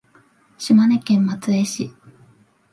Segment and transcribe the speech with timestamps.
[0.57, 1.93] 島根県松江市